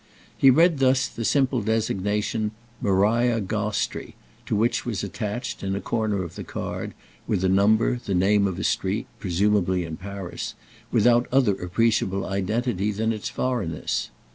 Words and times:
He 0.35 0.49
read 0.49 0.79
thus 0.79 1.07
the 1.07 1.23
simple 1.23 1.61
designation 1.61 2.53
"Maria 2.81 3.39
Gostrey," 3.39 4.15
to 4.47 4.55
which 4.55 4.83
was 4.83 5.03
attached, 5.03 5.61
in 5.61 5.75
a 5.75 5.79
corner 5.79 6.23
of 6.23 6.33
the 6.33 6.43
card, 6.43 6.95
with 7.27 7.43
a 7.43 7.47
number, 7.47 7.99
the 8.03 8.15
name 8.15 8.47
of 8.47 8.57
a 8.57 8.63
street, 8.63 9.05
presumably 9.19 9.85
in 9.85 9.97
Paris, 9.97 10.55
without 10.91 11.27
other 11.31 11.53
appreciable 11.53 12.25
identity 12.25 12.89
than 12.91 13.13
its 13.13 13.29
foreignness. 13.29 14.09